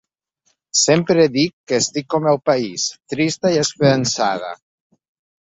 Sempre 0.83 1.25
dic 1.35 1.53
que 1.71 1.79
estic 1.83 2.09
com 2.13 2.29
el 2.31 2.41
país, 2.51 2.87
trista 3.15 3.55
i 3.59 3.63
esperançada. 3.67 4.53